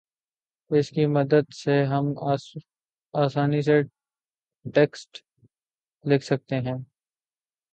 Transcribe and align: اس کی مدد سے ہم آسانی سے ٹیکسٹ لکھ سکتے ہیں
اس 0.71 0.89
کی 0.89 1.05
مدد 1.07 1.53
سے 1.53 1.83
ہم 1.85 2.13
آسانی 3.13 3.61
سے 3.61 3.81
ٹیکسٹ 4.65 5.23
لکھ 6.05 6.25
سکتے 6.25 6.59
ہیں 6.59 6.77